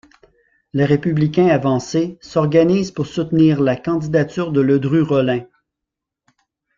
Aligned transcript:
Les 0.73 0.85
républicains 0.85 1.49
avancés 1.49 2.17
s'organisent 2.21 2.89
pour 2.89 3.05
soutenir 3.05 3.61
la 3.61 3.75
candidature 3.75 4.51
de 4.51 4.59
Ledru-Rollin. 4.59 5.45